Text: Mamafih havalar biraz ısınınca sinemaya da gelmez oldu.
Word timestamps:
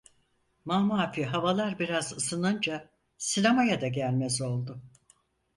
Mamafih 0.65 1.25
havalar 1.27 1.79
biraz 1.79 2.11
ısınınca 2.11 2.89
sinemaya 3.17 3.81
da 3.81 3.87
gelmez 3.87 4.41
oldu. 4.41 4.81